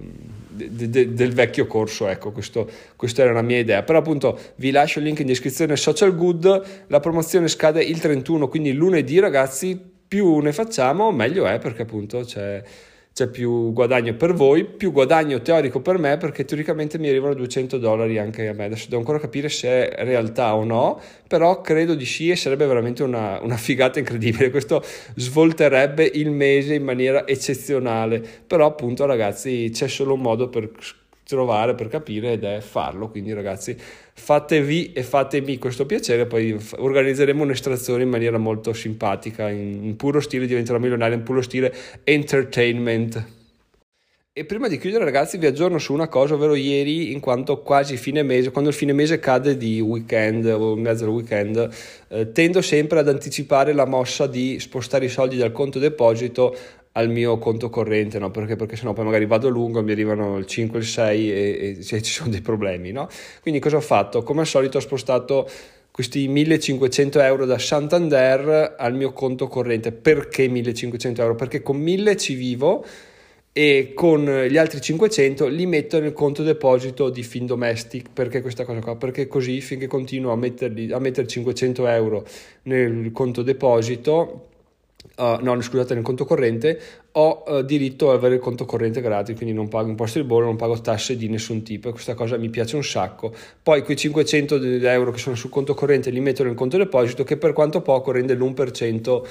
de, 0.48 0.90
de, 0.90 1.12
del, 1.12 1.32
vecchio 1.32 1.66
corso. 1.66 2.06
Ecco, 2.06 2.30
questo, 2.30 2.70
questa 2.94 3.22
era 3.22 3.32
una 3.32 3.42
mia 3.42 3.58
idea. 3.58 3.82
Però 3.82 3.98
appunto 3.98 4.38
vi 4.54 4.70
lascio 4.70 5.00
il 5.00 5.06
link 5.06 5.18
in 5.18 5.26
descrizione 5.26 5.74
Social 5.74 6.14
Good. 6.14 6.84
La 6.86 7.00
promozione 7.00 7.48
scade 7.48 7.82
il 7.82 7.98
31, 7.98 8.46
quindi 8.46 8.72
lunedì 8.72 9.18
ragazzi, 9.18 9.76
più 10.08 10.38
ne 10.38 10.52
facciamo 10.52 11.10
meglio 11.10 11.46
è 11.46 11.58
perché 11.58 11.82
appunto 11.82 12.20
c'è 12.20 12.62
c'è 13.18 13.26
più 13.26 13.72
guadagno 13.72 14.14
per 14.14 14.32
voi, 14.32 14.64
più 14.64 14.92
guadagno 14.92 15.42
teorico 15.42 15.80
per 15.80 15.98
me 15.98 16.16
perché 16.18 16.44
teoricamente 16.44 17.00
mi 17.00 17.08
arrivano 17.08 17.34
200 17.34 17.76
dollari 17.78 18.16
anche 18.16 18.46
a 18.46 18.52
me. 18.52 18.66
Adesso 18.66 18.84
devo 18.84 18.98
ancora 18.98 19.18
capire 19.18 19.48
se 19.48 19.88
è 19.88 20.04
realtà 20.04 20.54
o 20.54 20.62
no, 20.62 21.00
però 21.26 21.60
credo 21.60 21.96
di 21.96 22.04
sì 22.04 22.30
e 22.30 22.36
sarebbe 22.36 22.64
veramente 22.66 23.02
una, 23.02 23.40
una 23.42 23.56
figata 23.56 23.98
incredibile. 23.98 24.50
Questo 24.50 24.84
svolterebbe 25.16 26.08
il 26.14 26.30
mese 26.30 26.74
in 26.74 26.84
maniera 26.84 27.26
eccezionale, 27.26 28.24
però 28.46 28.66
appunto 28.66 29.04
ragazzi 29.04 29.68
c'è 29.72 29.88
solo 29.88 30.14
un 30.14 30.20
modo 30.20 30.48
per 30.48 30.70
trovare, 31.28 31.74
per 31.74 31.88
capire 31.88 32.32
ed 32.32 32.44
è 32.44 32.60
farlo. 32.60 33.10
Quindi 33.10 33.34
ragazzi 33.34 33.76
fatevi 34.14 34.92
e 34.92 35.02
fatemi 35.02 35.58
questo 35.58 35.84
piacere, 35.84 36.26
poi 36.26 36.58
organizzeremo 36.76 37.42
un'estrazione 37.42 38.02
in 38.02 38.08
maniera 38.08 38.38
molto 38.38 38.72
simpatica, 38.72 39.50
in, 39.50 39.84
in 39.84 39.96
puro 39.96 40.20
stile 40.20 40.46
diventerò 40.46 40.78
milionario, 40.78 41.16
in 41.16 41.22
puro 41.22 41.42
stile 41.42 41.74
entertainment. 42.04 43.36
E 44.32 44.44
prima 44.44 44.68
di 44.68 44.78
chiudere 44.78 45.04
ragazzi 45.04 45.36
vi 45.36 45.46
aggiorno 45.46 45.78
su 45.78 45.92
una 45.92 46.06
cosa, 46.06 46.34
ovvero 46.34 46.54
ieri 46.54 47.12
in 47.12 47.18
quanto 47.18 47.60
quasi 47.60 47.96
fine 47.96 48.22
mese, 48.22 48.52
quando 48.52 48.70
il 48.70 48.76
fine 48.76 48.92
mese 48.92 49.18
cade 49.18 49.56
di 49.56 49.80
weekend 49.80 50.46
o 50.46 50.74
in 50.74 50.80
mezzo 50.80 51.04
al 51.04 51.10
weekend, 51.10 51.68
eh, 52.08 52.30
tendo 52.30 52.62
sempre 52.62 53.00
ad 53.00 53.08
anticipare 53.08 53.72
la 53.72 53.84
mossa 53.84 54.28
di 54.28 54.60
spostare 54.60 55.06
i 55.06 55.08
soldi 55.08 55.36
dal 55.36 55.50
conto 55.50 55.80
deposito 55.80 56.56
al 56.98 57.08
mio 57.08 57.38
conto 57.38 57.70
corrente, 57.70 58.18
no? 58.18 58.30
perché, 58.30 58.56
perché 58.56 58.74
sennò 58.74 58.92
poi 58.92 59.04
magari 59.04 59.24
vado 59.24 59.48
lungo, 59.48 59.82
mi 59.82 59.92
arrivano 59.92 60.36
il 60.36 60.46
5, 60.46 60.78
il 60.80 60.84
6 60.84 61.32
e, 61.32 61.78
e 61.88 62.02
ci 62.02 62.12
sono 62.12 62.28
dei 62.28 62.40
problemi. 62.40 62.90
No? 62.90 63.08
Quindi 63.40 63.60
cosa 63.60 63.76
ho 63.76 63.80
fatto? 63.80 64.24
Come 64.24 64.40
al 64.40 64.46
solito 64.46 64.78
ho 64.78 64.80
spostato 64.80 65.48
questi 65.92 66.26
1500 66.26 67.20
euro 67.20 67.44
da 67.46 67.58
Santander 67.58 68.74
al 68.76 68.94
mio 68.94 69.12
conto 69.12 69.46
corrente. 69.46 69.92
Perché 69.92 70.48
1500 70.48 71.22
euro? 71.22 71.34
Perché 71.36 71.62
con 71.62 71.76
1000 71.76 72.16
ci 72.16 72.34
vivo 72.34 72.84
e 73.52 73.92
con 73.94 74.24
gli 74.48 74.56
altri 74.56 74.80
500 74.80 75.46
li 75.46 75.66
metto 75.66 75.98
nel 75.98 76.12
conto 76.12 76.42
deposito 76.42 77.10
di 77.10 77.22
Findomestic 77.22 78.10
perché 78.12 78.40
questa 78.40 78.64
cosa 78.64 78.78
qua 78.78 78.94
perché 78.94 79.26
così 79.26 79.60
finché 79.60 79.88
continuo 79.88 80.30
a, 80.30 80.36
metterli, 80.36 80.92
a 80.92 81.00
mettere 81.00 81.26
500 81.26 81.88
euro 81.88 82.24
nel 82.64 83.10
conto 83.10 83.42
deposito 83.42 84.47
uh, 85.18 85.38
no 85.40 85.60
scusate 85.60 85.94
nel 85.94 86.02
conto 86.02 86.24
corrente 86.24 86.80
ho 87.12 87.42
uh, 87.46 87.62
diritto 87.62 88.10
ad 88.10 88.16
avere 88.16 88.36
il 88.36 88.40
conto 88.40 88.64
corrente 88.64 89.00
gratis 89.00 89.36
quindi 89.36 89.54
non 89.54 89.68
pago 89.68 89.88
imposte 89.88 90.20
di 90.20 90.26
bollo 90.26 90.46
non 90.46 90.56
pago 90.56 90.80
tasse 90.80 91.16
di 91.16 91.28
nessun 91.28 91.62
tipo 91.62 91.88
e 91.88 91.92
questa 91.92 92.14
cosa 92.14 92.36
mi 92.36 92.48
piace 92.48 92.76
un 92.76 92.84
sacco. 92.84 93.32
Poi 93.62 93.82
quei 93.82 93.96
500 93.96 94.56
euro 94.86 95.10
che 95.10 95.18
sono 95.18 95.36
sul 95.36 95.50
conto 95.50 95.74
corrente 95.74 96.10
li 96.10 96.20
metto 96.20 96.44
nel 96.44 96.54
conto 96.54 96.76
deposito 96.76 97.24
che 97.24 97.36
per 97.36 97.52
quanto 97.52 97.80
poco 97.82 98.12
rende 98.12 98.34
l'1% 98.34 99.22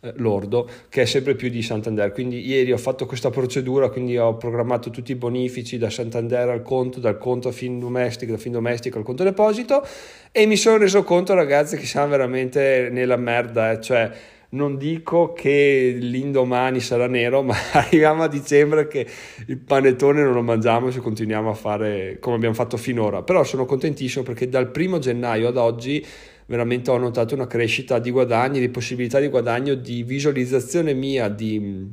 eh, 0.00 0.12
lordo 0.16 0.68
che 0.88 1.02
è 1.02 1.04
sempre 1.04 1.34
più 1.34 1.48
di 1.48 1.62
Santander. 1.62 2.12
Quindi 2.12 2.46
ieri 2.46 2.72
ho 2.72 2.78
fatto 2.78 3.06
questa 3.06 3.30
procedura 3.30 3.88
quindi 3.88 4.18
ho 4.18 4.36
programmato 4.36 4.90
tutti 4.90 5.12
i 5.12 5.16
bonifici 5.16 5.78
da 5.78 5.88
Santander 5.90 6.48
al 6.48 6.62
conto 6.62 7.00
dal 7.00 7.18
conto 7.18 7.48
a 7.48 7.52
fin 7.52 7.78
domestico 7.78 8.32
da 8.32 8.38
fin 8.38 8.52
domestico 8.52 8.98
al 8.98 9.04
conto 9.04 9.22
deposito 9.22 9.86
e 10.32 10.46
mi 10.46 10.56
sono 10.56 10.78
reso 10.78 11.02
conto 11.02 11.34
ragazzi 11.34 11.76
che 11.76 11.86
siamo 11.86 12.08
veramente 12.08 12.88
nella 12.90 13.16
merda 13.16 13.80
cioè 13.80 14.10
non 14.50 14.76
dico 14.76 15.32
che 15.32 15.96
l'indomani 15.98 16.80
sarà 16.80 17.06
nero, 17.06 17.42
ma 17.44 17.54
arriviamo 17.72 18.22
a 18.22 18.28
dicembre 18.28 18.86
che 18.86 19.06
il 19.46 19.58
panettone 19.58 20.22
non 20.22 20.32
lo 20.32 20.42
mangiamo 20.42 20.90
se 20.90 21.00
continuiamo 21.00 21.50
a 21.50 21.54
fare 21.54 22.18
come 22.20 22.36
abbiamo 22.36 22.54
fatto 22.54 22.76
finora. 22.76 23.22
Però 23.22 23.42
sono 23.44 23.64
contentissimo 23.64 24.24
perché 24.24 24.48
dal 24.48 24.70
primo 24.70 24.98
gennaio 24.98 25.48
ad 25.48 25.56
oggi 25.56 26.04
veramente 26.46 26.90
ho 26.90 26.98
notato 26.98 27.34
una 27.34 27.46
crescita 27.46 27.98
di 27.98 28.10
guadagni, 28.10 28.60
di 28.60 28.68
possibilità 28.68 29.18
di 29.18 29.28
guadagno, 29.28 29.74
di 29.74 30.02
visualizzazione 30.02 30.94
mia 30.94 31.28
di, 31.28 31.88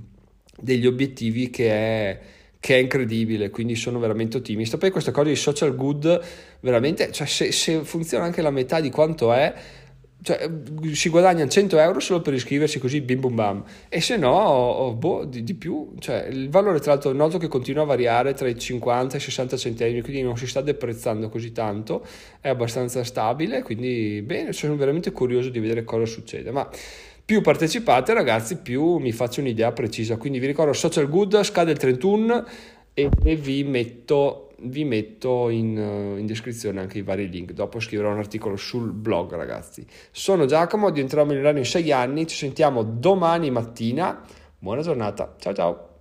degli 0.59 0.85
obiettivi 0.85 1.49
che 1.49 1.69
è, 1.69 2.19
che 2.59 2.75
è 2.75 2.79
incredibile, 2.79 3.49
quindi 3.49 3.75
sono 3.75 3.99
veramente 3.99 4.37
ottimista. 4.37 4.77
Poi 4.77 4.91
questa 4.91 5.11
cosa 5.11 5.29
di 5.29 5.35
social 5.35 5.75
good, 5.75 6.21
veramente, 6.59 7.11
cioè 7.11 7.27
se, 7.27 7.51
se 7.51 7.83
funziona 7.83 8.25
anche 8.25 8.41
la 8.41 8.51
metà 8.51 8.79
di 8.79 8.91
quanto 8.91 9.33
è, 9.33 9.53
cioè, 10.23 10.49
si 10.93 11.09
guadagna 11.09 11.47
100 11.47 11.77
euro 11.77 11.99
solo 11.99 12.21
per 12.21 12.33
iscriversi 12.33 12.79
così 12.79 13.01
bim 13.01 13.19
bum 13.19 13.35
bam. 13.35 13.63
E 13.89 13.99
se 13.99 14.15
no 14.15 14.31
oh, 14.31 14.93
boh, 14.93 15.25
di, 15.25 15.43
di, 15.43 15.53
più. 15.53 15.93
Cioè, 15.99 16.27
il 16.31 16.49
valore 16.49 16.79
tra 16.79 16.93
l'altro 16.93 17.11
noto 17.11 17.37
che 17.37 17.49
continua 17.49 17.83
a 17.83 17.85
variare 17.85 18.33
tra 18.33 18.47
i 18.47 18.57
50 18.57 19.15
e 19.15 19.17
i 19.17 19.21
60 19.21 19.57
centesimi 19.57 20.01
quindi 20.01 20.21
non 20.21 20.37
si 20.37 20.47
sta 20.47 20.61
deprezzando 20.61 21.29
così 21.29 21.51
tanto. 21.51 22.05
È 22.39 22.47
abbastanza 22.47 23.03
stabile 23.03 23.61
quindi 23.61 24.21
bene 24.25 24.53
sono 24.53 24.75
veramente 24.77 25.11
curioso 25.11 25.49
di 25.49 25.59
vedere 25.59 25.83
cosa 25.83 26.05
succede. 26.05 26.51
Ma 26.51 26.69
più 27.25 27.39
partecipate 27.39 28.13
ragazzi 28.13 28.57
più 28.57 28.97
mi 28.97 29.11
faccio 29.11 29.39
un'idea 29.41 29.71
precisa. 29.71 30.17
Quindi 30.17 30.39
vi 30.39 30.47
ricordo 30.47 30.73
social 30.73 31.07
good 31.09 31.41
scade 31.43 31.71
il 31.71 31.77
31 31.77 32.45
e 32.93 33.35
vi 33.35 33.63
metto 33.63 34.49
vi 34.63 34.85
metto 34.85 35.49
in, 35.49 35.77
eh, 35.77 36.19
in, 36.19 36.25
descrizione 36.25 36.79
anche 36.79 36.99
i 36.99 37.01
vari 37.01 37.29
link. 37.29 37.51
Dopo 37.51 37.79
scriverò 37.79 38.11
un 38.11 38.19
articolo 38.19 38.55
sul 38.55 38.91
blog, 38.91 39.33
ragazzi. 39.35 39.85
Sono 40.11 40.45
Giacomo, 40.45 40.89
diventerò 40.89 41.25
milionario 41.25 41.59
in 41.59 41.65
6 41.65 41.91
anni. 41.91 42.27
Ci 42.27 42.35
sentiamo 42.35 42.83
domani 42.83 43.51
mattina. 43.51 44.21
Buona 44.57 44.81
giornata. 44.81 45.35
Ciao 45.37 45.53
ciao. 45.53 45.92